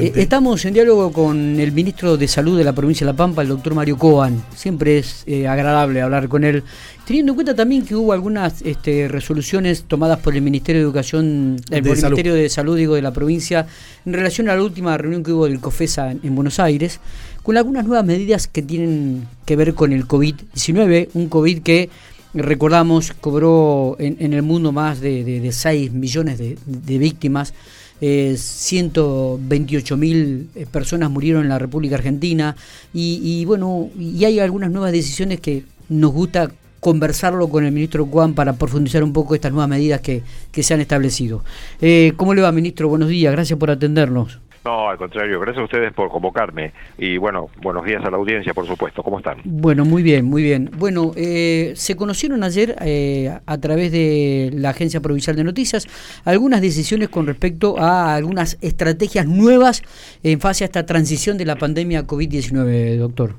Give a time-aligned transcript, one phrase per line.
[0.00, 3.42] Eh, estamos en diálogo con el ministro de Salud de la provincia de La Pampa,
[3.42, 4.44] el doctor Mario Coan.
[4.54, 6.62] Siempre es eh, agradable hablar con él,
[7.04, 11.56] teniendo en cuenta también que hubo algunas este, resoluciones tomadas por el Ministerio de Educación,
[11.70, 13.66] el Ministerio de Salud digo, de la provincia,
[14.06, 17.00] en relación a la última reunión que hubo del COFESA en, Buenos Aires,
[17.42, 21.90] con algunas nuevas medidas que tienen que ver con el COVID-19, un COVID que
[22.34, 27.52] recordamos cobró en, el mundo más de, 6 millones de víctimas
[28.00, 32.56] eh, 128 mil eh, personas murieron en la República Argentina
[32.94, 38.34] y, bueno, y hay algunas nuevas decisiones que nos gusta conversarlo con el ministro Juan
[38.34, 40.22] para profundizar un poco estas nuevas medidas que,
[40.62, 41.44] se han establecido.
[41.80, 42.88] Eh, ¿Cómo le va, ministro?
[42.88, 44.38] Buenos días, gracias por atendernos.
[44.64, 46.72] No, al contrario, gracias a ustedes por convocarme.
[46.98, 49.02] Y bueno, buenos días a la audiencia, por supuesto.
[49.02, 49.38] ¿Cómo están?
[49.44, 50.70] Bueno, muy bien, muy bien.
[50.76, 55.86] Bueno, eh, se conocieron ayer eh, a través de la Agencia Provincial de Noticias
[56.24, 59.82] algunas decisiones con respecto a algunas estrategias nuevas
[60.22, 63.34] en fase a esta transición de la pandemia COVID-19, doctor.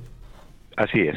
[0.77, 1.15] Así es.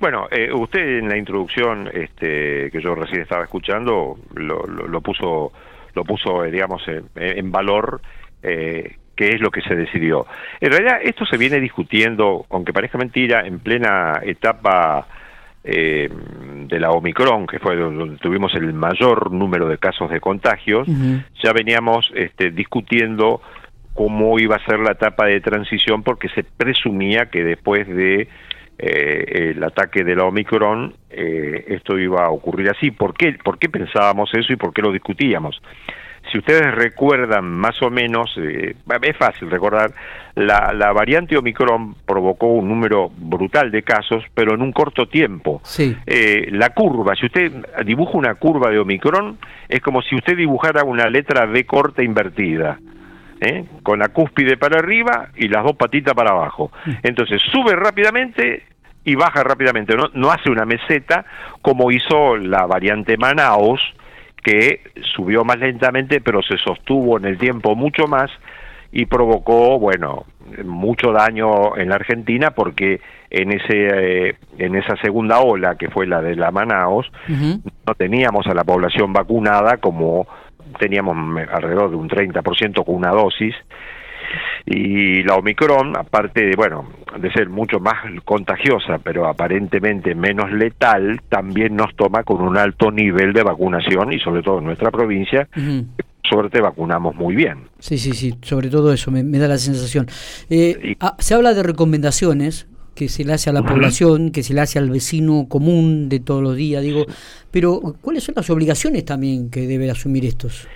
[0.00, 5.52] Bueno, eh, usted en la introducción este, que yo recién estaba escuchando lo, lo, puso,
[5.94, 6.82] lo puso digamos,
[7.16, 8.00] en, valor
[8.42, 10.26] eh, qué es lo que se decidió.
[10.60, 15.08] En realidad esto se viene discutiendo, aunque parezca mentira, en plena etapa
[15.64, 16.08] eh,
[16.68, 20.86] de la Omicron, que fue donde tuvimos el mayor número de casos de contagios,
[21.42, 23.42] ya veníamos este, discutiendo
[23.92, 28.28] cómo iba a ser la etapa de transición porque se presumía que después de
[28.78, 32.92] eh, el ataque de la Omicron eh, esto iba a ocurrir así.
[32.92, 35.60] ¿Por qué, ¿Por qué pensábamos eso y por qué lo discutíamos?
[36.30, 39.92] Si ustedes recuerdan más o menos, eh, es fácil recordar,
[40.34, 45.60] la, la, variante Omicron provocó un número brutal de casos, pero en un corto tiempo.
[45.64, 45.96] Sí.
[46.06, 47.52] Eh, la curva, si usted
[47.84, 52.78] dibuja una curva de Omicron, es como si usted dibujara una letra B corta invertida.
[53.40, 53.64] ¿eh?
[53.84, 56.72] con la cúspide para arriba y las dos patitas para abajo.
[57.04, 58.64] Entonces sube rápidamente
[59.04, 61.24] y baja rápidamente, no, no hace una meseta
[61.62, 63.80] como hizo la variante Manaus,
[64.42, 64.80] que
[65.16, 68.30] subió más lentamente, pero se sostuvo en el tiempo mucho más
[68.92, 70.24] y provocó, bueno,
[70.64, 73.00] mucho daño en la Argentina porque
[73.30, 78.46] en ese eh, en esa segunda ola que fue la de la Manaos no teníamos
[78.46, 80.26] a la población vacunada como
[80.78, 81.16] teníamos
[81.52, 83.54] alrededor de un 30% con una dosis
[84.66, 91.20] y la Omicron, aparte de, bueno, de ser mucho más contagiosa, pero aparentemente menos letal,
[91.28, 95.48] también nos toma con un alto nivel de vacunación y sobre todo en nuestra provincia,
[96.28, 97.68] suerte vacunamos muy bien.
[97.78, 100.06] Sí, sí, sí, sobre todo eso me, da la sensación.
[100.50, 104.54] Eh, ah, se habla de recomendaciones que se le hace a la población, que se
[104.54, 107.06] le hace al vecino común de todos los días, digo,
[107.52, 110.66] pero ¿cuáles son las obligaciones también que debe asumir estos?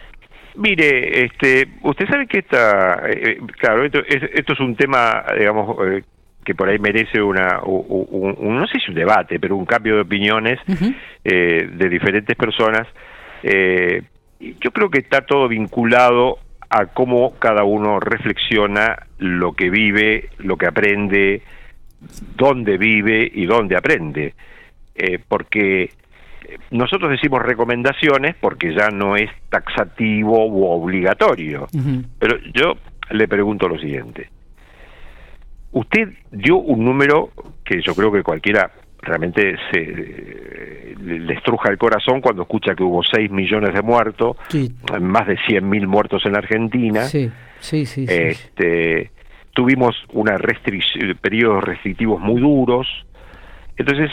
[0.56, 6.02] Mire, este, usted sabe que esta, eh, claro, esto es, un tema, digamos, eh,
[6.44, 10.02] que por ahí merece una, un, no sé si un debate, pero un cambio de
[10.02, 10.58] opiniones
[11.24, 12.86] eh, de diferentes personas.
[13.42, 16.38] yo creo que está todo vinculado
[16.68, 21.42] a cómo cada uno reflexiona lo que vive, lo que aprende,
[22.36, 24.34] dónde vive y dónde aprende.
[25.28, 25.90] porque
[26.70, 31.66] nosotros decimos recomendaciones porque ya no es taxativo u obligatorio.
[32.18, 32.74] Pero yo
[33.10, 34.28] le pregunto lo siguiente.
[35.72, 37.30] Usted dio un número
[37.64, 38.70] que yo creo que cualquiera
[39.00, 44.36] realmente se le estruja el corazón cuando escucha que hubo 6 millones de muertos,
[45.00, 47.02] más de 100 mil muertos en la Argentina.
[47.02, 48.06] Sí, sí, sí.
[48.08, 49.10] Este,
[49.52, 50.36] tuvimos una
[51.20, 52.86] periodos restrictivos muy duros.
[53.76, 54.10] Entonces,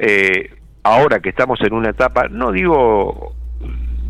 [0.00, 0.50] eh,
[0.82, 3.34] ahora que estamos en una etapa, no digo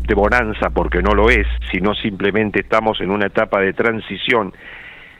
[0.07, 4.53] de bonanza porque no lo es, sino simplemente estamos en una etapa de transición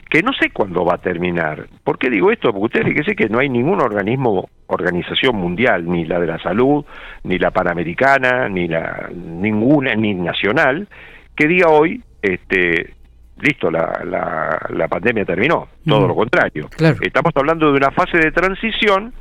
[0.10, 1.68] que no sé cuándo va a terminar.
[1.84, 2.52] ¿Por qué digo esto?
[2.52, 6.86] Porque ustedes fíjense que no hay ningún organismo, organización mundial, ni la de la salud,
[7.24, 10.88] ni la panamericana, ni la ninguna, ni nacional,
[11.36, 12.94] que diga hoy, este,
[13.40, 15.68] listo, la, la, la pandemia terminó.
[15.84, 16.70] Todo lo contrario.
[17.02, 19.14] Estamos hablando de una fase de transición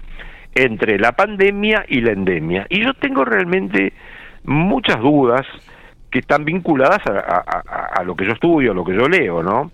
[0.54, 2.66] entre la pandemia y la endemia.
[2.68, 3.92] Y yo tengo realmente
[4.44, 5.46] muchas dudas
[6.10, 9.70] que están vinculadas a, lo que yo estudio, a lo que yo leo, ¿no?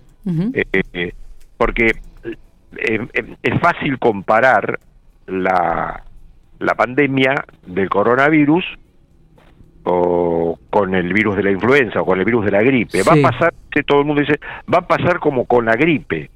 [0.53, 1.13] Eh, eh,
[1.57, 1.91] porque
[2.77, 3.07] eh,
[3.43, 4.79] es fácil comparar
[5.27, 6.03] la,
[6.59, 8.63] la pandemia del coronavirus
[9.83, 13.03] o con el virus de la influenza o con el virus de la gripe.
[13.03, 14.39] Va a pasar, que todo el mundo dice,
[14.71, 16.29] va a pasar como con la gripe.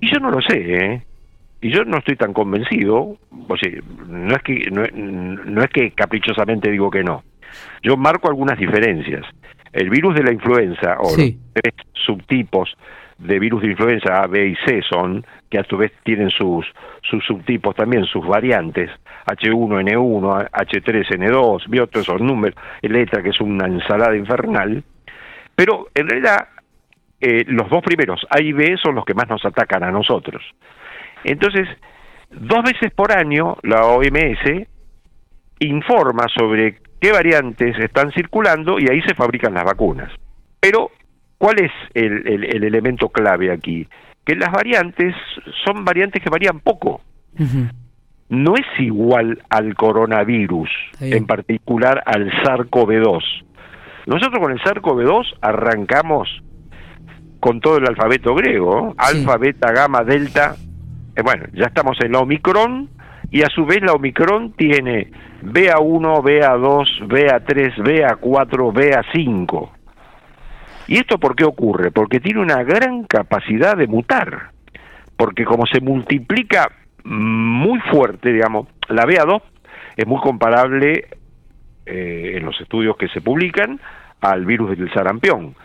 [0.00, 1.02] Y yo no lo sé, ¿eh?
[1.60, 3.16] Y yo no estoy tan convencido,
[3.48, 3.72] o sea,
[4.06, 7.24] no es que no, es que caprichosamente digo que no.
[7.82, 9.24] Yo marco algunas diferencias.
[9.72, 12.76] El virus de la influenza o los tres subtipos
[13.18, 16.64] de virus de influenza A, B y C son, que a su vez tienen sus,
[17.02, 18.90] sus subtipos también, sus variantes,
[19.26, 24.84] H1N1, H3N2, vi todos esos números, letra que es una ensalada infernal,
[25.56, 26.48] pero en realidad
[27.20, 30.42] eh, los dos primeros, A y B, son los que más nos atacan a nosotros.
[31.24, 31.68] Entonces,
[32.30, 34.66] dos veces por año la OMS
[35.60, 40.12] informa sobre qué variantes están circulando y ahí se fabrican las vacunas.
[40.60, 40.90] Pero,
[41.38, 43.86] ¿cuál es el, el, elemento clave aquí?
[44.24, 45.14] Que las variantes
[45.64, 47.00] son variantes que varían poco.
[48.28, 50.68] No es igual al coronavirus,
[51.00, 53.22] en particular al SARS-CoV-2.
[54.06, 56.42] Nosotros con el SARS-CoV-2 arrancamos
[57.40, 60.56] con todo el alfabeto griego, alfa, beta, gamma, delta.
[61.18, 62.88] Eh, bueno, ya estamos en la Omicron
[63.32, 65.10] y a su vez la Omicron tiene
[65.42, 69.70] BA1, BA2, BA3, BA4, BA5.
[70.86, 71.90] ¿Y esto por qué ocurre?
[71.90, 74.52] Porque tiene una gran capacidad de mutar.
[75.16, 76.70] Porque como se multiplica
[77.02, 79.42] muy fuerte, digamos, la BA2
[79.96, 81.08] es muy comparable
[81.84, 83.80] eh, en los estudios que se publican
[84.20, 85.56] al virus del sarampión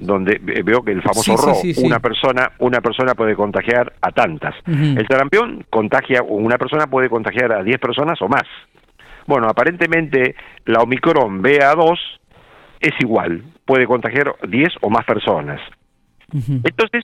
[0.00, 1.52] donde veo que el famoso RO,
[1.84, 4.54] una persona una persona puede contagiar a tantas.
[4.66, 8.44] El sarampión contagia una persona puede contagiar a 10 personas o más.
[9.26, 11.98] Bueno, aparentemente la Omicron BA2
[12.80, 15.60] es igual, puede contagiar 10 o más personas.
[16.32, 17.02] Entonces,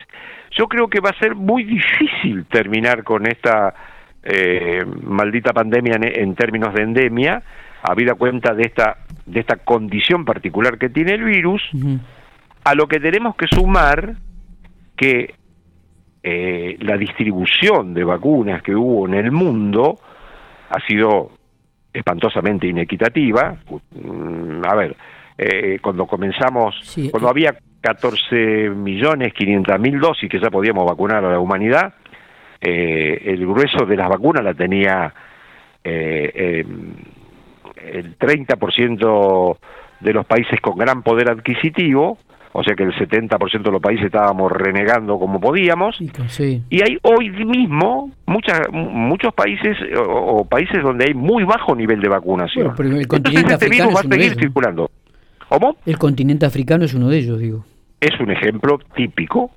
[0.56, 3.75] yo creo que va a ser muy difícil terminar con esta
[4.22, 7.42] eh, maldita pandemia en, términos de endemia,
[7.82, 11.62] habida cuenta de esta, de esta condición particular que tiene el virus,
[12.66, 14.16] a lo que tenemos que sumar
[14.96, 15.34] que
[16.20, 20.00] eh, la distribución de vacunas que hubo en el mundo
[20.70, 21.30] ha sido
[21.92, 23.56] espantosamente inequitativa.
[23.92, 24.96] Mm, a ver,
[25.38, 26.74] eh, cuando comenzamos,
[27.12, 31.94] cuando había 14 millones 500 mil dosis que ya podíamos vacunar a la humanidad,
[32.60, 35.14] eh, el grueso de las vacunas la tenía
[35.84, 36.66] eh,
[37.76, 39.58] el 30%
[40.00, 42.18] de los países con gran poder adquisitivo,
[42.58, 47.31] o sea que el 70% de los países estábamos renegando como podíamos, y hay hoy
[47.31, 52.69] mismo muchas, muchos países o, países donde hay muy bajo nivel de vacunación.
[52.79, 54.91] el continente este africano va a seguir circulando.
[55.49, 55.76] ¿Cómo?
[55.85, 57.67] El continente africano es uno de ellos, digo.
[58.00, 59.50] Es un ejemplo típico.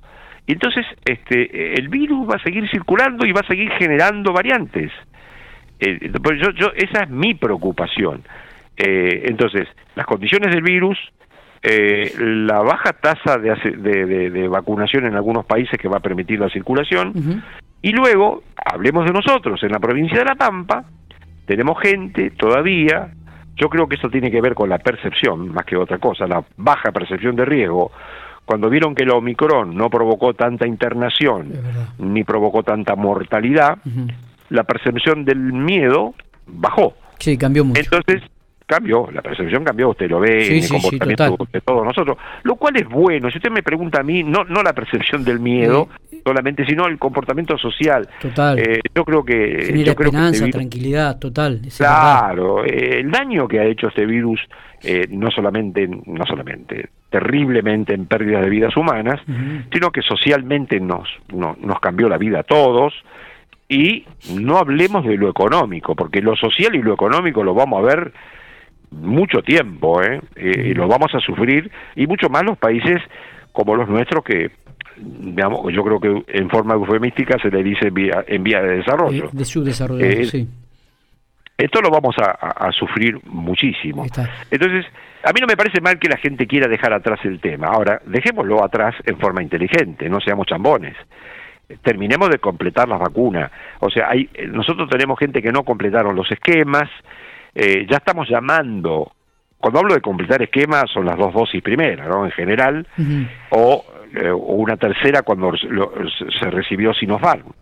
[0.46, 4.92] Entonces, este, el virus va a seguir circulando y va a seguir generando variantes.
[5.78, 8.22] Eh, yo, yo, esa es mi preocupación.
[8.76, 10.98] Eh, entonces, las condiciones del virus,
[11.62, 16.48] eh, la baja tasa de, de, vacunación en algunos países que va a permitir la
[16.48, 17.42] circulación,
[17.82, 20.84] y luego, hablemos de nosotros, en la provincia de La Pampa,
[21.46, 23.10] tenemos gente todavía
[23.60, 26.42] yo creo que eso tiene que ver con la percepción, más que otra cosa, la
[26.56, 27.92] baja percepción de riesgo.
[28.46, 31.52] Cuando vieron que el Omicron no provocó tanta internación
[31.98, 33.78] ni provocó tanta mortalidad,
[34.48, 36.14] la percepción del miedo
[36.46, 36.94] bajó.
[37.18, 37.80] Sí, cambió mucho.
[37.80, 38.22] Entonces,
[38.70, 42.76] cambió, la percepción cambió, usted lo ve en el comportamiento de todos nosotros, lo cual
[42.76, 43.28] es bueno.
[43.30, 45.88] Si usted me pregunta a mí, no, no la percepción del miedo
[46.24, 48.08] solamente, sino el comportamiento social.
[48.20, 48.58] Total.
[48.58, 49.64] Eh, yo creo que.
[49.66, 51.60] Genera esperanza, tranquilidad, total.
[51.76, 54.40] Claro, eh, el daño que ha hecho este virus,
[54.84, 59.20] eh, no solamente, no solamente, terriblemente en pérdidas de vidas humanas,
[59.72, 62.94] sino que socialmente nos, nos cambió la vida a todos.
[63.68, 67.86] Y no hablemos de lo económico, porque lo social y lo económico lo vamos a
[67.86, 68.12] ver
[68.90, 70.20] mucho tiempo, ¿eh?
[70.36, 73.00] y lo vamos a sufrir, y mucho más los países
[73.52, 74.50] como los nuestros que
[74.96, 79.26] digamos, yo creo que en forma eufemística se le dice vía, en vía de desarrollo.
[79.26, 80.48] Eh, de su desarrollo, eh, sí.
[81.56, 84.06] Esto lo vamos a, sufrir muchísimo.
[84.50, 84.86] Entonces,
[85.22, 87.66] a mí no me parece mal que la gente quiera dejar atrás el tema.
[87.66, 90.96] Ahora, dejémoslo atrás en forma inteligente, no seamos chambones.
[91.82, 93.52] Terminemos de completar las vacunas.
[93.80, 96.88] O sea, hay, nosotros tenemos gente que no completaron los esquemas,
[97.54, 99.12] eh, ya estamos llamando,
[99.58, 102.24] cuando hablo de completar esquemas son las dos dosis primeras, ¿no?
[102.24, 102.86] En general,
[103.50, 107.52] o, eh, o, una tercera cuando se recibió Sinopharm.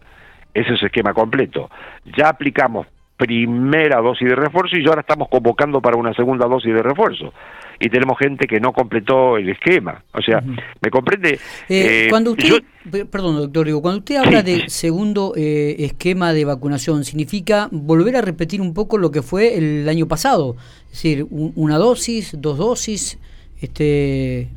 [0.54, 1.70] Ese es el esquema completo.
[2.16, 2.86] Ya aplicamos
[3.18, 7.34] primera dosis de refuerzo y ahora estamos convocando para una segunda dosis de refuerzo.
[7.80, 10.02] Y tenemos gente que no completó el esquema.
[10.12, 11.34] O sea, ¿me comprende?
[11.68, 12.62] Eh, eh, cuando usted,
[13.10, 18.20] perdón, doctor, digo, cuando usted habla de segundo eh, esquema de vacunación, ¿significa volver a
[18.22, 20.56] repetir un poco lo que fue el año pasado?
[20.86, 23.18] Es decir, una dosis, dos dosis,
[23.60, 24.48] este...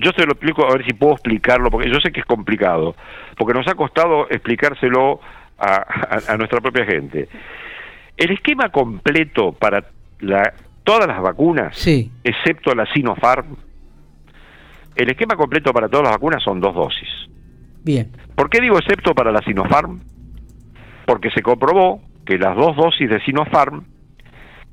[0.00, 2.96] yo se lo explico a ver si puedo explicarlo, porque yo sé que es complicado,
[3.36, 5.20] porque nos ha costado explicárselo
[5.58, 7.28] a, nuestra propia gente.
[8.16, 9.84] El esquema completo para
[10.20, 10.52] la,
[10.84, 11.86] todas las vacunas,
[12.24, 13.56] excepto la Sinopharm,
[14.94, 17.08] el esquema completo para todas las vacunas son dos dosis.
[17.84, 18.10] Bien.
[18.34, 20.00] ¿Por qué digo excepto para la Sinopharm?
[21.04, 23.84] Porque se comprobó que las dos dosis de Sinopharm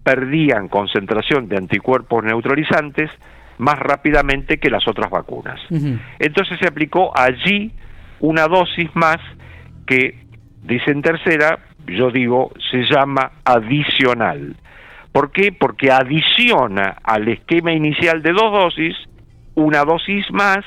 [0.04, 3.10] perdían concentración de anticuerpos neutralizantes
[3.58, 5.60] más rápidamente que las otras vacunas.
[6.20, 7.72] Entonces se aplicó allí
[8.20, 9.18] una dosis más
[9.86, 10.24] que,
[10.64, 14.56] dicen tercera, yo digo, se llama adicional.
[15.12, 15.52] ¿Por qué?
[15.52, 18.96] Porque adiciona al esquema inicial de dos dosis
[19.56, 20.66] una dosis más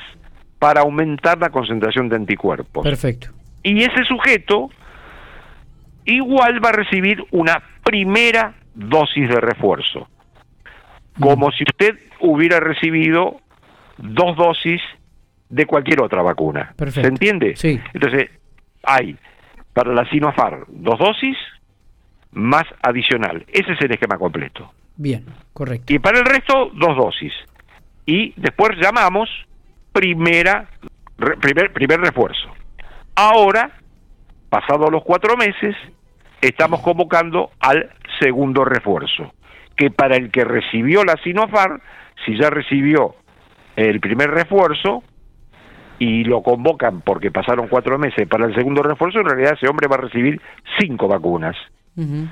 [0.59, 2.83] para aumentar la concentración de anticuerpos.
[2.83, 3.29] Perfecto.
[3.63, 4.69] Y ese sujeto
[6.05, 10.07] igual va a recibir una primera dosis de refuerzo,
[11.19, 13.41] como si usted hubiera recibido
[13.97, 14.81] dos dosis
[15.49, 16.73] de cualquier otra vacuna.
[16.89, 17.55] ¿Se entiende?
[17.55, 17.79] Sí.
[17.93, 18.29] Entonces,
[18.83, 19.17] hay
[19.77, 21.37] para la Sinopharm dos dosis
[22.31, 23.45] más adicional.
[23.47, 24.73] Ese es el esquema completo.
[24.95, 25.93] Bien, correcto.
[25.93, 27.31] Y para el resto, dos dosis.
[28.03, 29.29] Y después llamamos
[29.91, 30.67] primera,
[31.39, 32.49] primer, primer refuerzo.
[33.13, 33.69] Ahora,
[34.49, 35.75] pasados los cuatro meses,
[36.41, 39.31] estamos convocando al segundo refuerzo,
[39.75, 41.81] que para el que recibió la Sinopharm,
[42.25, 43.13] si ya recibió
[43.75, 45.03] el primer refuerzo
[45.99, 49.87] y lo convocan porque pasaron cuatro meses para el segundo refuerzo, en realidad ese hombre
[49.87, 50.41] va a recibir
[50.79, 51.55] cinco vacunas.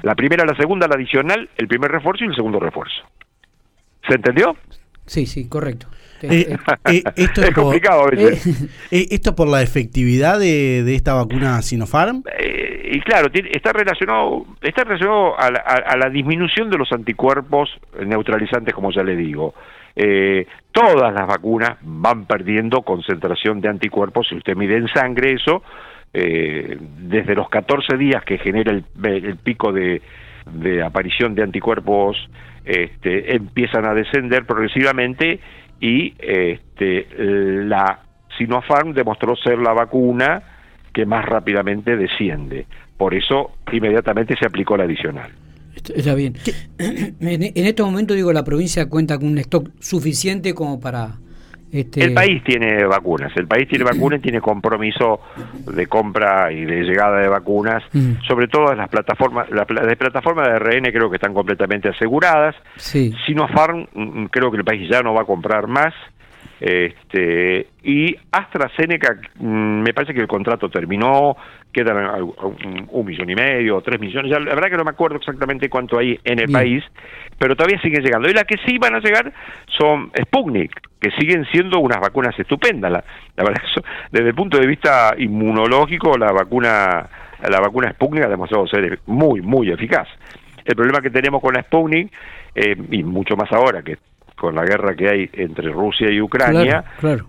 [0.03, 3.01] La primera, la segunda, la adicional, el primer refuerzo y el segundo refuerzo.
[4.07, 4.55] ¿Se entendió?
[5.07, 5.87] Sí, sí, correcto.
[6.21, 6.57] Eh, eh,
[6.91, 8.69] eh, esto es, complicado a veces.
[8.91, 12.23] ¿Esto por la efectividad de, esta vacuna Sinopharm?
[12.91, 17.69] y claro, está relacionado, está relacionado a la, disminución de los anticuerpos
[18.05, 19.53] neutralizantes, como ya le digo.
[20.71, 25.63] Todas las vacunas van perdiendo concentración de anticuerpos, si usted mide en sangre eso,
[26.11, 30.01] desde los 14 días que genera el, pico de,
[30.51, 32.17] de aparición de anticuerpos
[32.65, 35.39] este, empiezan a descender progresivamente
[35.79, 37.99] y este, la
[38.37, 40.41] Sinopharm demostró ser la vacuna
[40.91, 42.65] que más rápidamente desciende.
[42.97, 45.29] Por eso inmediatamente se aplicó la adicional.
[45.95, 46.35] Está bien.
[46.77, 51.17] En, en este momento, digo, la provincia cuenta con un stock suficiente como para
[51.75, 55.19] este, el país tiene vacunas, el país tiene vacunas y tiene compromiso
[55.65, 58.21] de compra y de llegada de vacunas, mm.
[58.25, 62.55] sobre todo las plataformas, las de plataformas de RN creo que están completamente aseguradas.
[62.77, 63.13] Sí.
[63.25, 65.93] Sinopharm mm, creo que el país ya no va a comprar más.
[66.59, 71.35] Este, y AstraZeneca, mm, me parece que el contrato terminó,
[71.71, 75.69] quedan un, millón y medio, tres millones, ya, la verdad que no me acuerdo exactamente
[75.69, 76.83] cuánto hay en el país,
[77.37, 78.29] pero todavía siguen llegando.
[78.29, 79.33] Y las que sí van a llegar
[79.77, 82.91] son Sputnik, que siguen siendo unas vacunas estupendas.
[82.91, 83.03] La,
[83.43, 83.61] verdad,
[84.11, 87.09] desde el punto de vista inmunológico, la vacuna,
[87.49, 90.07] la vacuna Sputnik ha demostrado ser muy, muy eficaz.
[90.63, 92.11] El problema que tenemos con la Sputnik,
[92.55, 93.97] eh, y mucho más ahora que
[94.35, 96.83] con la guerra que hay entre Rusia y Ucrania,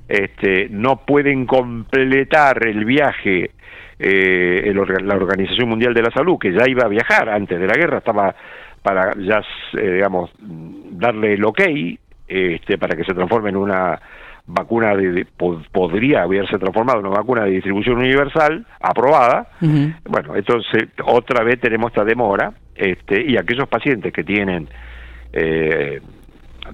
[0.09, 3.51] Este, no pueden completar el viaje
[3.99, 4.73] eh,
[5.03, 7.99] la Organización Mundial de la Salud, que ya iba a viajar antes de la guerra,
[7.99, 8.35] estaba
[8.83, 9.41] para ya,
[9.79, 11.61] eh, digamos, darle el ok
[12.29, 14.01] este, para que se transforme en una
[14.47, 15.27] vacuna de,
[15.73, 19.49] podría haberse transformado en una vacuna de distribución universal aprobada.
[19.61, 24.69] Bueno entonces otra vez tenemos esta demora este y aquellos pacientes que tienen
[25.33, 26.01] eh,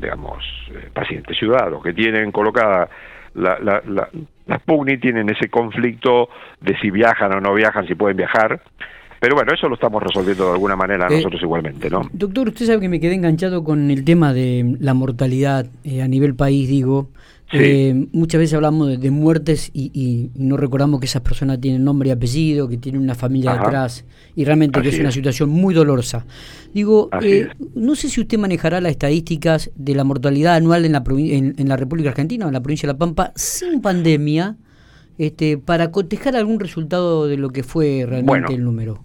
[0.00, 2.88] digamos, eh, pacientes ciudadanos que tienen colocada
[3.34, 4.08] la, la, la,
[5.00, 6.28] tienen ese conflicto
[6.60, 8.60] de si viajan o no viajan, si pueden viajar.
[9.20, 12.02] Pero bueno, eso lo estamos resolviendo de alguna manera eh, nosotros igualmente, ¿no?
[12.12, 16.08] Doctor, usted sabe que me quedé enganchado con el tema de la mortalidad eh, a
[16.08, 17.08] nivel país, digo.
[17.52, 22.12] Eh, muchas veces hablamos de, muertes y, no recordamos que esas personas tienen nombre y
[22.12, 26.24] apellido, que tienen una familia detrás y realmente que es, una situación muy dolorosa.
[26.72, 31.04] Digo, eh, no sé si usted manejará las estadísticas de la mortalidad anual en la,
[31.06, 34.56] en, la República Argentina o en la provincia de La Pampa sin pandemia
[35.18, 39.02] este, para cotejar algún resultado de lo que fue realmente el número.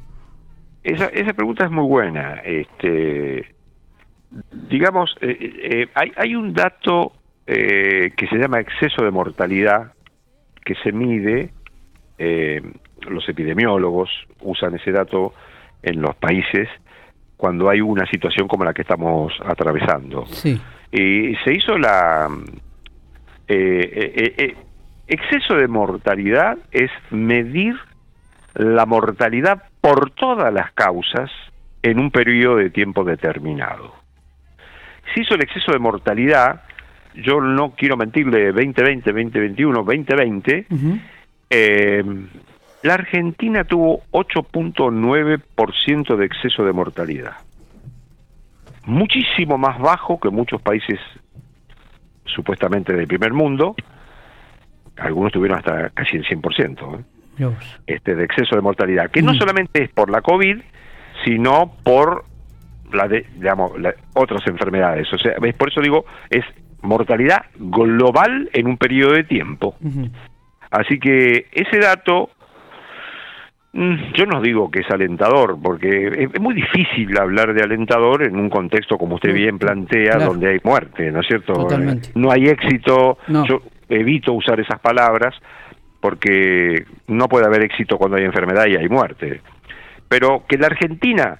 [0.84, 2.36] Esa, esa pregunta es muy buena.
[2.46, 3.46] Este,
[4.70, 7.12] digamos, eh, hay, hay un dato
[7.50, 9.94] eh, que se llama exceso de mortalidad,
[10.66, 11.52] que se mide,
[12.18, 12.62] eh,
[13.08, 14.10] los epidemiólogos
[14.42, 15.34] usan ese dato
[15.82, 16.68] en los países
[17.38, 20.26] cuando hay una situación como la que estamos atravesando.
[20.92, 22.28] Y se hizo la...
[23.48, 24.56] Eh,
[25.08, 27.78] exceso de mortalidad es medir
[28.56, 31.32] la mortalidad por todas las causas
[31.82, 33.96] en un periodo de tiempo determinado.
[35.14, 36.64] Se hizo el exceso de mortalidad
[37.24, 40.66] yo no quiero mentirle, 2020, 2021, 2020,
[42.84, 47.38] la Argentina tuvo 8.9% de exceso de mortalidad.
[48.86, 51.00] Muchísimo más bajo que muchos países
[52.26, 53.76] supuestamente del primer mundo,
[54.98, 57.04] algunos tuvieron hasta casi el 100%, ¿eh?
[57.88, 59.38] este, de exceso de mortalidad, que no mm.
[59.38, 60.60] solamente es por la COVID,
[61.26, 62.26] sino por
[62.92, 63.72] la de, digamos,
[64.14, 65.12] otras enfermedades.
[65.14, 66.46] O sea, por eso digo, es
[66.82, 69.76] mortalidad global en un periodo de tiempo.
[70.70, 72.30] Así que ese dato,
[73.74, 78.40] mm, yo no digo que es alentador, porque es muy difícil hablar de alentador en
[78.40, 81.68] un contexto como usted bien plantea, donde hay muerte, ¿no es cierto?
[82.16, 85.36] No hay éxito, yo evito usar esas palabras
[86.00, 89.42] porque no puede haber éxito cuando hay enfermedad y hay muerte.
[90.08, 91.40] Pero que la Argentina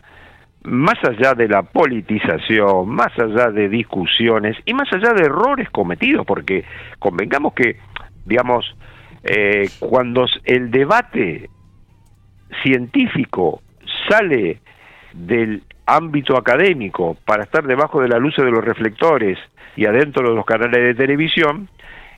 [0.64, 6.26] más allá de la politización, más allá de discusiones y más allá de errores cometidos,
[6.26, 6.66] porque
[7.00, 7.78] convengamos que,
[8.26, 8.76] digamos,
[9.24, 11.50] eh, cuando el debate
[12.64, 13.62] científico
[14.10, 14.60] sale
[15.14, 19.38] del ámbito académico para estar debajo de la luz de los reflectores
[19.76, 21.70] y adentro de los canales de televisión,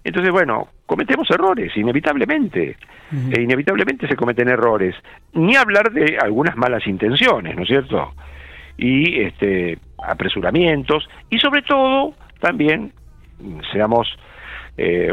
[0.03, 2.77] entonces, bueno, cometemos errores, inevitablemente.
[3.11, 4.95] e inevitablemente se cometen errores.
[5.33, 8.13] Ni hablar de algunas malas intenciones, ¿no es cierto?
[8.79, 12.93] y este, apresuramientos y sobre todo también
[13.71, 14.07] seamos,
[14.77, 15.11] eh,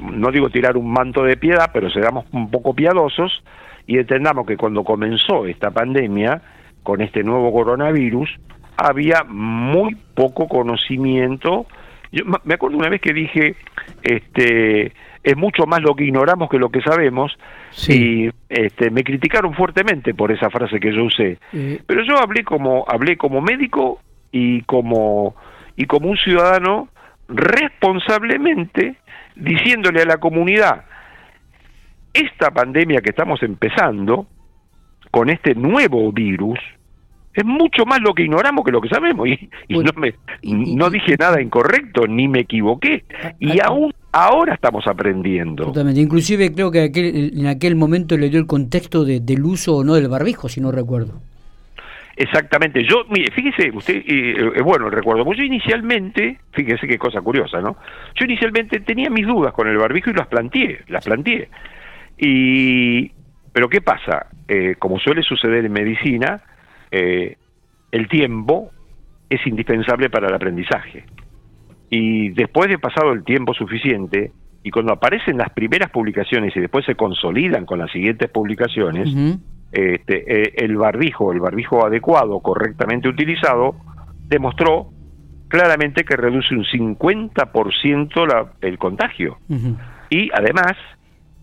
[0.00, 3.44] no digo tirar un manto de piedad, pero seamos un poco piadosos
[3.86, 6.42] y entendamos que cuando comenzó esta pandemia
[6.82, 8.28] con este nuevo coronavirus
[8.76, 11.66] había muy poco conocimiento.
[12.14, 13.56] Yo me acuerdo una vez que dije,
[14.02, 14.92] este,
[15.24, 17.36] es mucho más lo que ignoramos que lo que sabemos.
[17.88, 21.38] Y este, me criticaron fuertemente por esa frase que yo usé.
[21.50, 25.34] Pero yo hablé como, hablé como médico y como,
[25.74, 26.88] y como un ciudadano
[27.26, 28.96] responsablemente
[29.34, 30.84] diciéndole a la comunidad,
[32.12, 34.28] esta pandemia que estamos empezando,
[35.10, 36.60] con este nuevo virus,
[37.34, 39.28] es mucho más lo que ignoramos que lo que sabemos.
[39.28, 43.04] Y, no, me, no dije nada incorrecto, ni me equivoqué.
[43.40, 45.64] Y aún ahora estamos aprendiendo.
[45.64, 46.00] Totalmente.
[46.00, 50.08] Inclusive creo que en aquel momento le dio el contexto del uso o no del
[50.08, 51.20] barbijo, si no recuerdo.
[52.16, 52.84] Exactamente.
[52.84, 57.20] Yo, mire, fíjese, usted, eh, es bueno el recuerdo, porque yo inicialmente, fíjese qué cosa
[57.20, 57.76] curiosa, ¿no?
[58.14, 61.48] Yo inicialmente tenía mis dudas con el barbijo y las planteé, las planteé.
[62.16, 63.10] Y,
[63.52, 64.26] pero ¿qué pasa?
[64.46, 66.40] Eh, como suele suceder en medicina,
[66.96, 67.36] eh,
[67.90, 68.70] el tiempo
[69.28, 71.04] es indispensable para el aprendizaje.
[71.90, 74.30] Y después de pasado el tiempo suficiente,
[74.62, 79.08] y cuando aparecen las primeras publicaciones y después se consolidan con las siguientes publicaciones,
[79.72, 83.74] este, eh, el barbijo, el barbijo adecuado, correctamente utilizado,
[84.28, 84.92] demostró
[85.48, 89.38] claramente que reduce un 50% la, el contagio.
[90.10, 90.74] Y además,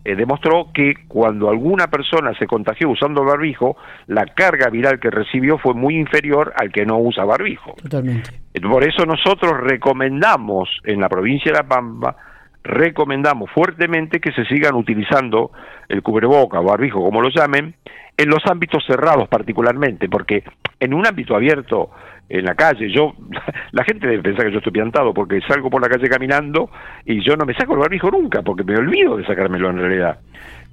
[0.03, 5.57] eh, demostró que cuando alguna persona se contagió usando barbijo, la carga viral que recibió
[5.59, 7.75] fue muy inferior al que no usa barbijo.
[7.81, 8.31] Totalmente.
[8.61, 12.15] Por eso nosotros recomendamos en la provincia de La Pampa,
[12.63, 15.51] recomendamos fuertemente que se sigan utilizando
[15.87, 17.75] el cubreboca o barbijo, como lo llamen,
[18.17, 20.43] en los ámbitos cerrados particularmente, porque
[20.79, 21.91] en un ámbito abierto
[22.31, 22.89] en la calle.
[22.91, 23.13] Yo,
[23.71, 26.69] la gente debe pensar que yo estoy piantado porque salgo por la calle caminando
[27.05, 30.19] y yo no me saco el barbijo nunca porque me olvido de sacármelo en realidad.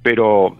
[0.01, 0.57] Pero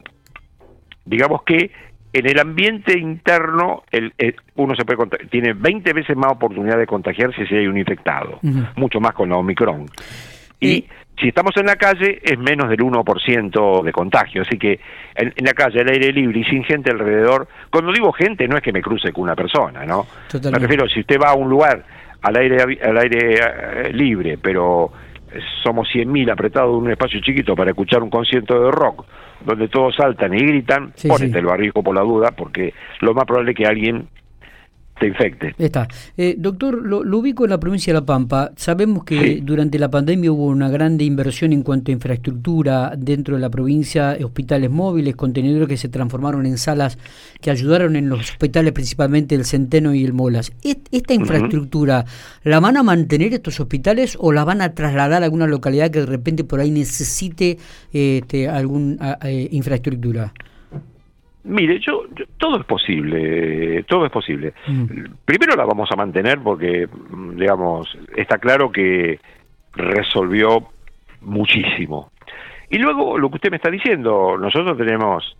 [1.05, 1.71] digamos que
[2.11, 4.13] en el ambiente interno el,
[4.55, 8.39] uno se puede tiene 20 veces más oportunidad de contagiarse si hay un infectado,
[8.75, 9.85] mucho más con la Omicron.
[10.59, 10.85] Y
[11.19, 14.79] si estamos en la calle es menos del 1% de contagio, así que
[15.15, 18.63] en, la calle, al aire libre y sin gente alrededor, cuando digo gente no es
[18.63, 20.07] que me cruce con una persona, ¿no?
[20.33, 21.83] Me refiero, si usted va a un lugar
[22.21, 24.91] al aire, al aire eh, libre, pero
[25.63, 29.05] somos 100.000 apretados en un espacio chiquito para escuchar un concierto de rock,
[29.45, 33.51] donde todos saltan y gritan, ponete el barrijo por la duda, porque lo más probable
[33.51, 34.07] es que alguien
[34.99, 35.55] te infecte.
[35.57, 35.87] Está.
[36.17, 38.51] Eh, doctor, lo, ubico en la provincia de La Pampa.
[38.55, 43.41] Sabemos que durante la pandemia hubo una grande inversión en cuanto a infraestructura dentro de
[43.41, 46.97] la provincia, hospitales móviles, contenedores que se transformaron en salas
[47.41, 50.51] que ayudaron en los hospitales, principalmente el Centeno y el Molas.
[50.63, 52.05] ¿Esta infraestructura
[52.43, 55.99] la van a mantener estos hospitales o la van a trasladar a alguna localidad que
[55.99, 57.57] de repente por ahí necesite
[57.93, 60.33] este, alguna eh, infraestructura?
[61.49, 62.03] Mire, yo,
[62.37, 64.53] todo es posible, todo es posible.
[64.67, 64.85] Mm.
[65.25, 66.87] Primero la vamos a mantener porque,
[67.33, 69.19] digamos, está claro que
[69.73, 70.67] resolvió
[71.21, 72.11] muchísimo.
[72.69, 75.35] Y luego lo que usted me está diciendo, nosotros tenemos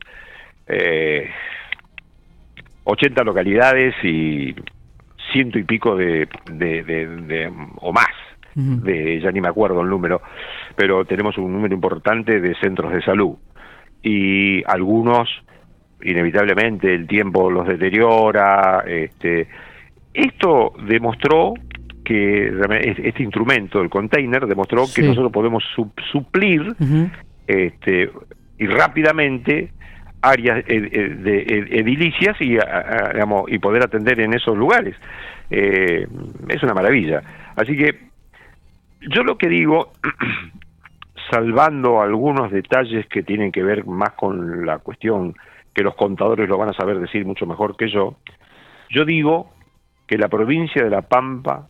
[0.68, 1.30] eh,
[2.86, 4.56] 80 localidades y
[5.32, 8.08] ciento y pico de, de, o más,
[8.56, 10.24] de, ya ni me acuerdo el número,
[10.76, 13.36] pero tenemos un número importante de centros de salud
[14.02, 15.30] y algunos
[16.02, 18.84] inevitablemente el tiempo los deteriora.
[18.88, 19.48] Este,
[20.14, 21.54] esto demostró
[22.04, 22.52] que
[23.04, 25.64] este instrumento, el container, demostró que nosotros podemos
[26.12, 26.76] suplir
[27.46, 28.10] este,
[28.58, 29.72] y rápidamente
[30.22, 32.58] áreas de edilicias y,
[33.14, 34.96] digamos, y poder atender en esos lugares.
[35.50, 37.22] es una maravilla.
[37.56, 38.10] Así que
[39.02, 39.92] yo lo que digo,
[41.32, 45.36] salvando algunos detalles que tienen que ver más con la cuestión
[45.74, 48.16] que los contadores lo van a saber decir mucho mejor que yo,
[48.90, 49.52] yo digo
[50.08, 51.68] que la provincia de La Pampa,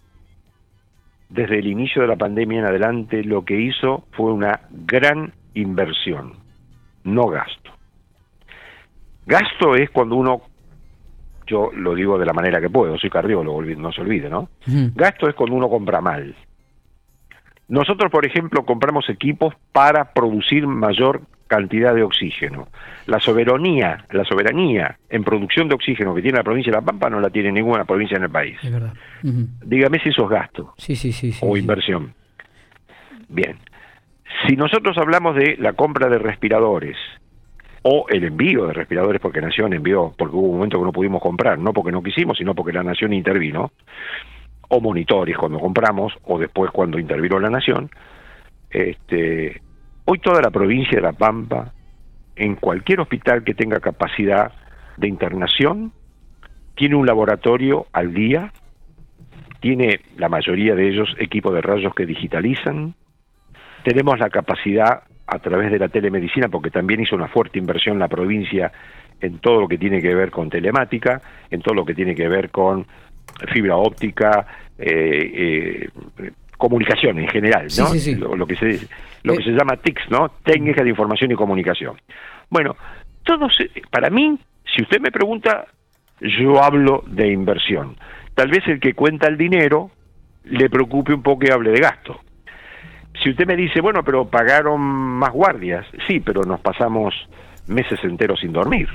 [1.30, 6.34] desde el inicio de la pandemia en adelante, lo que hizo fue una gran inversión,
[7.04, 7.72] no gasto.
[9.26, 10.42] Gasto es cuando uno,
[11.46, 14.50] yo lo digo de la manera que puedo, soy cardiólogo, no se olvide, ¿no?
[14.96, 16.36] Gasto es cuando uno compra mal.
[17.68, 22.70] Nosotros, por ejemplo, compramos equipos para producir mayor cantidad de oxígeno.
[23.08, 27.10] La soberanía, la soberanía en producción de oxígeno que tiene la provincia de La Pampa
[27.10, 28.58] no la tiene ninguna provincia en el país.
[28.64, 28.94] Es verdad.
[29.22, 32.14] Dígame si eso es gasto sí, sí, sí, o inversión.
[33.28, 33.58] Bien.
[34.48, 36.96] Si nosotros hablamos de la compra de respiradores
[37.82, 41.22] o el envío de respiradores porque Nación envió, porque hubo un momento que no pudimos
[41.22, 43.72] comprar, no porque no quisimos, sino porque la Nación intervino,
[44.68, 47.90] o monitores cuando compramos, o después cuando intervino la Nación,
[48.70, 49.62] este,
[50.12, 51.72] Hoy toda la provincia de La Pampa,
[52.36, 54.52] en cualquier hospital que tenga capacidad
[54.98, 55.92] de internación,
[56.74, 58.52] tiene un laboratorio al día,
[59.60, 62.96] tiene la mayoría de ellos equipos de rayos que digitalizan,
[63.84, 68.08] tenemos la capacidad a través de la telemedicina, porque también hizo una fuerte inversión la
[68.08, 68.72] provincia
[69.22, 72.28] en todo lo que tiene que ver con telemática, en todo lo que tiene que
[72.28, 72.88] ver con
[73.54, 75.86] fibra óptica, eh,
[76.18, 78.36] eh, comunicación en general, ¿no?
[78.36, 78.88] Lo, que se
[79.24, 79.46] lo que eh.
[79.46, 80.30] se llama TICS, ¿no?
[80.44, 81.96] Técnica de información y comunicación.
[82.50, 82.76] Bueno,
[83.24, 83.58] todos
[83.90, 84.38] para mí,
[84.76, 85.66] si usted me pregunta,
[86.20, 87.96] yo hablo de inversión.
[88.36, 89.90] Tal vez el que cuenta el dinero
[90.44, 92.20] le preocupe un poco y hable de gasto.
[93.24, 97.14] Si usted me dice, bueno, pero pagaron más guardias, sí, pero nos pasamos
[97.68, 98.90] meses enteros sin dormir.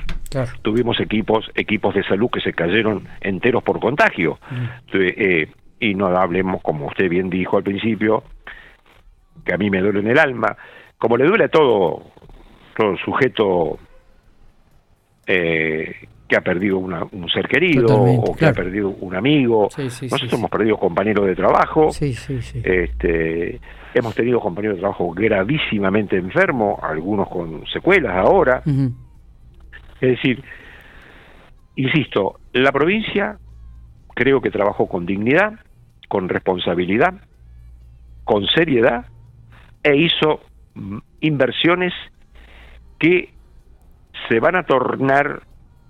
[0.61, 4.37] Tuvimos equipos, equipos de salud que se cayeron enteros por contagio.
[4.51, 4.65] Mm.
[4.93, 5.47] Eh,
[5.89, 8.23] y no hablemos, como usted bien dijo al principio,
[9.43, 10.55] que a mí me duele en el alma,
[10.97, 12.03] como le duele a todo,
[12.75, 13.77] todo sujeto
[15.27, 19.69] eh, que ha perdido un ser querido o que ha perdido un amigo.
[19.77, 23.59] Nosotros hemos perdido compañeros de trabajo, este,
[23.93, 28.63] hemos tenido compañeros de trabajo gravísimamente enfermos, algunos con secuelas ahora.
[30.01, 30.43] Es decir,
[31.75, 33.37] insisto, la provincia
[34.15, 35.53] creo que trabajó con dignidad,
[36.07, 37.13] con responsabilidad,
[38.23, 39.05] con seriedad
[39.83, 40.41] e hizo
[41.19, 41.93] inversiones
[42.99, 43.29] que
[44.27, 45.41] se van a tornar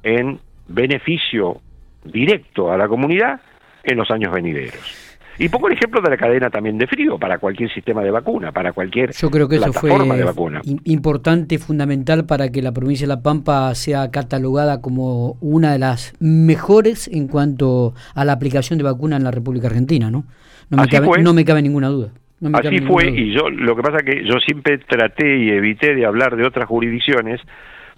[0.03, 1.61] en beneficio
[2.03, 3.41] directo a la comunidad
[3.83, 5.04] en los años venideros.
[5.37, 8.51] Y pongo el ejemplo de la cadena también de frío para cualquier sistema de vacuna,
[8.51, 10.61] para cualquier Yo creo que eso fue de vacuna.
[10.85, 16.13] importante, fundamental para que la provincia de La Pampa sea catalogada como una de las
[16.19, 20.25] mejores en cuanto a la aplicación de vacuna en la República Argentina, ¿no?
[20.69, 22.09] No me, cabe, no me cabe ninguna duda.
[22.53, 26.05] Así fue, y yo lo que pasa es que yo siempre traté y evité de
[26.05, 27.41] hablar de otras jurisdicciones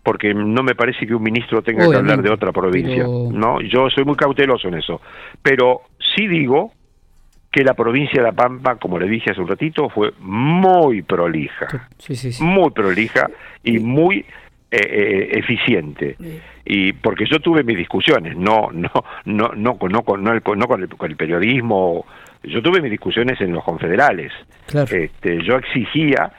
[0.04, 3.60] porque no me parece que un ministro tenga que hablar de otra provincia, ¿no?
[3.62, 5.02] Yo soy muy cauteloso en eso,
[5.42, 5.82] pero
[6.16, 6.72] sí digo
[7.58, 11.90] que la provincia de La Pampa, como le dije hace un ratito, fue muy prolija,
[12.40, 13.32] muy prolija
[13.64, 14.18] y muy
[14.70, 16.16] eh, eh, eficiente.
[16.64, 18.92] Y porque yo tuve mis discusiones, no, no,
[19.26, 22.06] no, no, no, con, no, con, el, con el periodismo,
[22.44, 24.32] yo tuve mis discusiones en los confederales.
[24.72, 26.32] Este, yo exigía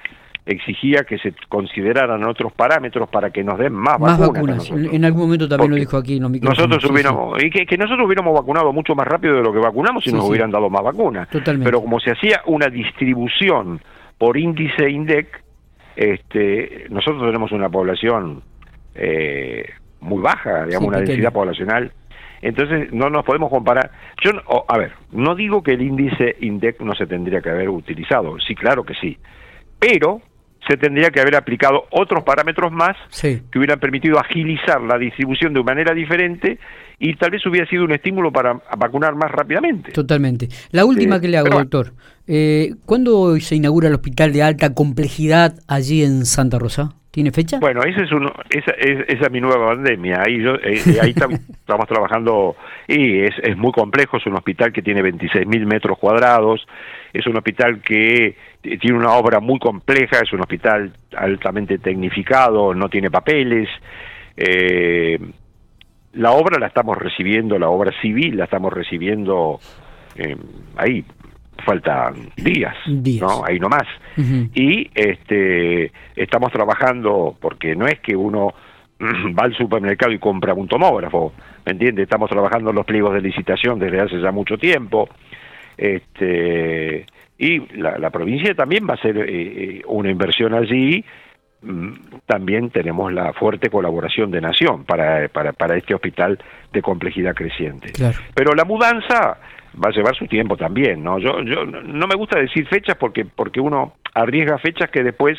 [0.48, 4.70] exigía que se consideraran otros parámetros para que nos den más, vacunas.
[4.70, 6.16] En algún momento también lo dijo aquí.
[6.16, 10.02] En nosotros hubiéramos, y que, nosotros hubiéramos vacunado mucho más rápido de lo que vacunamos
[10.02, 11.28] si nos hubieran dado más vacunas.
[11.30, 13.80] Pero como se hacía una distribución
[14.16, 15.44] por índice INDEC,
[15.94, 18.42] este, nosotros tenemos una población
[18.94, 19.68] eh,
[20.00, 21.92] muy baja, digamos, una densidad poblacional.
[22.40, 23.90] Entonces no nos podemos comparar.
[24.22, 24.30] Yo,
[24.66, 28.54] a ver, no digo que el índice INDEC no se tendría que haber utilizado, sí,
[28.54, 29.18] claro que sí,
[29.78, 30.22] pero
[30.66, 35.62] se tendría que haber aplicado otros parámetros más que hubieran permitido agilizar la distribución de
[35.62, 36.58] manera diferente
[36.98, 39.92] y tal vez hubiera sido un estímulo para vacunar más rápidamente.
[39.92, 40.48] Totalmente.
[40.72, 41.92] La última que le hago, doctor.
[42.26, 46.94] Eh, ¿Cuándo se inaugura el hospital de alta complejidad allí en Santa Rosa?
[47.18, 47.58] ¿Tiene fecha?
[47.58, 50.22] Bueno, ese es uno, esa, es, esa es mi nueva pandemia.
[50.24, 51.10] Ahí, yo, eh, eh, ahí
[51.50, 52.54] estamos trabajando
[52.86, 54.18] y es, es muy complejo.
[54.18, 56.64] Es un hospital que tiene 26.000 metros cuadrados.
[57.12, 60.20] Es un hospital que tiene una obra muy compleja.
[60.22, 63.68] Es un hospital altamente tecnificado, no tiene papeles.
[64.36, 65.18] Eh,
[66.12, 69.58] la obra la estamos recibiendo, la obra civil la estamos recibiendo
[70.76, 71.04] ahí
[71.64, 73.44] faltan días, ¿no?
[73.44, 73.86] Ahí nomás.
[74.54, 78.52] Y este, estamos trabajando, porque no es que uno
[79.00, 81.32] va al supermercado y compra un tomógrafo,
[81.64, 82.02] ¿me entiende?
[82.02, 85.08] Estamos trabajando en los pliegos de licitación desde hace ya mucho tiempo.
[85.76, 87.06] Este,
[87.38, 91.04] y la, provincia también va a hacer eh, eh, una inversión allí.
[91.62, 91.92] Mm,
[92.26, 96.38] también tenemos la fuerte colaboración de Nación para, para, para este hospital
[96.72, 97.92] de complejidad creciente.
[98.34, 99.38] Pero la mudanza
[99.74, 101.18] va a llevar su tiempo también, ¿no?
[101.18, 105.38] Yo, yo no me gusta decir fechas porque, porque uno arriesga fechas que después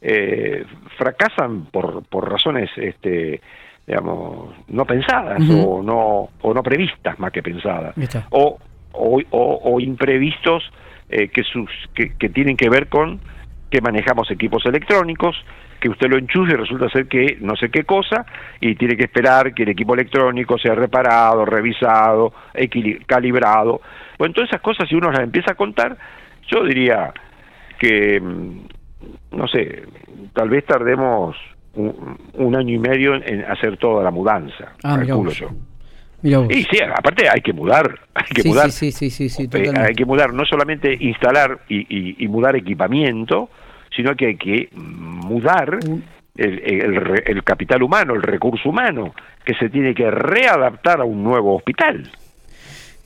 [0.00, 0.64] eh,
[0.98, 3.40] fracasan por, por razones este,
[3.86, 7.94] digamos, no pensadas o, no, o no previstas más que pensadas,
[8.30, 8.58] o,
[8.92, 10.70] o, o, imprevistos
[11.08, 13.20] eh, que, sus, que, que tienen que ver con
[13.70, 15.36] que manejamos equipos electrónicos,
[15.82, 18.24] que usted lo enchufe y resulta ser que no sé qué cosa
[18.60, 22.32] y tiene que esperar que el equipo electrónico sea reparado, revisado,
[23.04, 23.80] calibrado.
[24.16, 25.96] Bueno, todas esas cosas si uno las empieza a contar,
[26.46, 27.12] yo diría
[27.80, 29.82] que, mm, no sé,
[30.32, 31.36] tal vez tardemos
[31.74, 35.48] un, año y medio en hacer toda la mudanza, ah, calculo yo.
[36.22, 39.94] Y sí, aparte hay que mudar, hay que mudar, sí, sí, sí, sí, eh, hay
[39.94, 43.50] que mudar, no solamente instalar y, y mudar equipamiento,
[43.94, 45.78] sino que hay que mudar
[46.36, 52.10] el, capital humano, el recurso humano, que se tiene que readaptar a un nuevo hospital.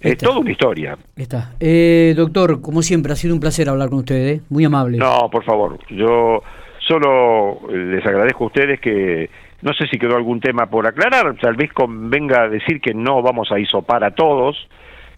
[0.01, 0.97] Es toda una historia.
[1.17, 1.53] Está.
[1.59, 4.43] Eh, doctor, como siempre, ha sido un placer hablar con ustedes, ¿eh?
[4.51, 4.99] muy amable.
[4.99, 6.43] No, por favor, yo
[6.87, 9.29] solo les agradezco a ustedes que
[9.63, 13.51] no sé si quedó algún tema por aclarar, tal vez convenga decir que no vamos
[13.51, 14.57] a isopar a todos,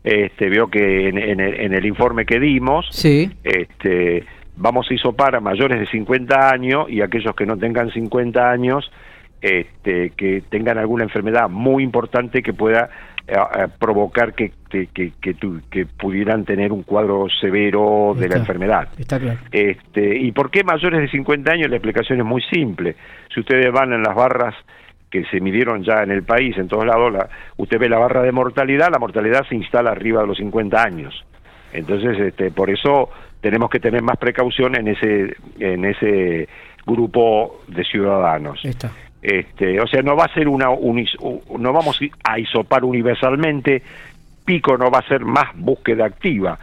[0.04, 3.30] este, veo que en, en el informe que dimos, sí.
[3.42, 4.24] este,
[4.58, 8.90] vamos a isopar a mayores de 50 años y aquellos que no tengan 50 años
[9.40, 12.90] este, que tengan alguna enfermedad muy importante que pueda
[13.26, 13.36] eh,
[13.78, 18.88] provocar que, que, que, pudieran tener un cuadro severo de la enfermedad.
[18.98, 19.38] Está claro.
[19.52, 21.70] Este, ¿Y por qué mayores de 50 años?
[21.70, 22.96] La explicación es muy simple.
[23.32, 24.54] Si ustedes van en las barras
[25.08, 28.22] que se midieron ya en el país, en todos lados, la, usted ve la barra
[28.22, 31.24] de mortalidad, la mortalidad se instala arriba de los 50 años.
[31.72, 33.10] Entonces, este, por eso
[33.40, 36.48] tenemos que tener más precaución en ese en ese
[36.86, 38.60] grupo de ciudadanos.
[39.20, 43.82] Este, o sea, no va a ser una no vamos a isopar universalmente,
[44.44, 46.58] pico no va a ser más búsqueda activa.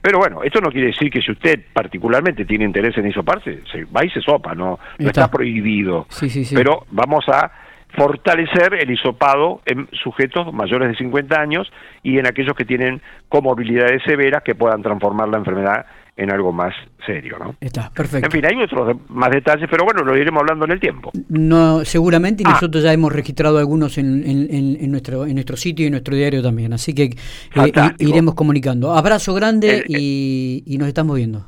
[0.00, 3.84] Pero bueno, esto no quiere decir que si usted particularmente tiene interés en isoparse, se
[3.84, 5.28] va y se sopa, no, no está.
[5.28, 6.06] prohibido.
[6.54, 7.50] Pero vamos a
[7.88, 11.72] fortalecer el hisopado en sujetos mayores de 50 años
[12.04, 16.74] y en aquellos que tienen comorbilidades severas que puedan transformar la enfermedad en algo más
[17.04, 17.54] serio, ¿no?
[17.60, 18.26] Está, perfecto.
[18.26, 21.12] En fin, hay otros más detalles, pero bueno, lo iremos hablando en el tiempo.
[21.28, 22.52] No, seguramente, y ah.
[22.52, 26.42] nosotros ya hemos registrado algunos en, en, nuestro, en nuestro sitio y en nuestro diario
[26.42, 28.94] también, así que eh, iremos comunicando.
[28.94, 31.44] Abrazo grande y, y nos estamos viendo.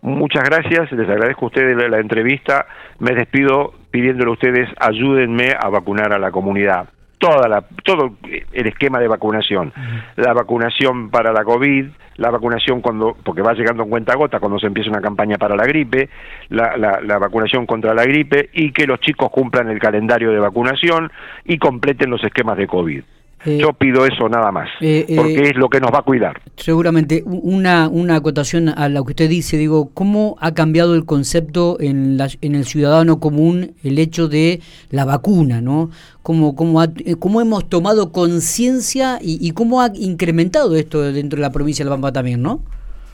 [0.00, 2.66] Muchas gracias, les agradezco a ustedes la, entrevista.
[3.00, 6.88] Me despido pidiéndole a ustedes ayúdenme a vacunar a la comunidad.
[7.18, 8.16] Toda la, todo
[8.52, 9.72] el esquema de vacunación.
[10.16, 14.58] La vacunación para la COVID, la vacunación cuando, porque va llegando en cuenta gota cuando
[14.58, 16.08] se empieza una campaña para la gripe,
[16.48, 20.38] la, la, la vacunación contra la gripe y que los chicos cumplan el calendario de
[20.38, 21.10] vacunación
[21.44, 23.02] y completen los esquemas de COVID.
[23.44, 26.02] Eh, Yo pido eso nada más, eh, eh, porque es lo que nos va a
[26.02, 26.40] cuidar.
[26.56, 31.76] Seguramente, una, una acotación a lo que usted dice, digo, ¿cómo ha cambiado el concepto
[31.80, 35.90] en, la, en el ciudadano común el hecho de la vacuna, ¿no?
[36.22, 36.82] ¿Cómo, cómo,
[37.20, 41.90] cómo hemos tomado conciencia y, y, cómo ha incrementado esto dentro de la provincia de
[41.90, 42.62] La Pampa también, ¿no?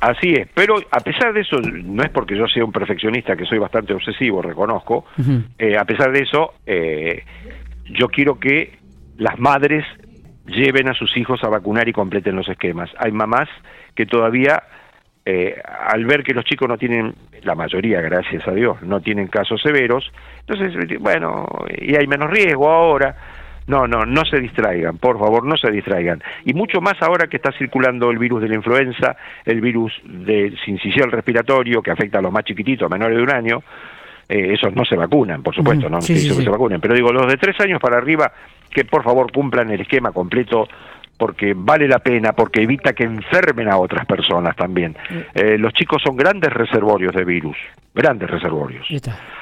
[0.01, 3.47] Así es, pero a pesar de eso, no es porque yo sea un perfeccionista, que
[3.47, 6.53] soy bastante obsesivo, reconozco, a pesar de eso,
[7.87, 8.79] yo quiero que
[9.17, 9.85] las madres
[10.47, 12.91] lleven a sus hijos a vacunar y completen los esquemas.
[12.99, 13.49] Hay mamás
[13.95, 14.63] que todavía,
[15.25, 19.29] eh, al ver que los chicos no tienen, la mayoría, gracias a Dios, no tienen
[19.29, 20.11] casos severos,
[20.47, 21.47] entonces, bueno,
[21.79, 23.17] y hay menos riesgo ahora.
[23.67, 26.23] No, no, no se distraigan, por favor, no se distraigan.
[26.45, 30.59] Y mucho más ahora que está circulando el virus de la influenza, el virus del
[30.67, 33.63] sincicial respiratorio que afecta a los más chiquititos, menores de un año,
[34.29, 37.37] eh, esos no se vacunan, por supuesto, no, que se vacunen, pero digo, los de
[37.37, 38.33] tres años para arriba
[38.71, 40.69] que por favor cumplan el esquema completo
[41.17, 44.97] porque vale la pena, porque evita que enfermen a otras personas también.
[45.35, 47.57] Eh, los chicos son grandes reservorios de virus,
[47.95, 48.87] grandes reservorios.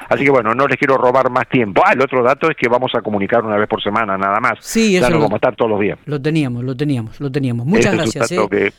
[0.09, 1.81] Así que bueno, no les quiero robar más tiempo.
[1.85, 4.59] Ah, el otro dato es que vamos a comunicar una vez por semana nada más.
[4.61, 5.97] Sí, eso ya vamos a estar todos los días.
[6.05, 7.65] Lo teníamos, lo teníamos, lo teníamos.
[7.65, 8.31] Muchas gracias.
[8.31, 8.71] Eh.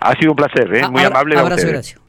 [0.00, 0.88] ha sido un placer, ¿eh?
[0.88, 1.38] muy amable.
[1.38, 2.00] Abrazo, gracias.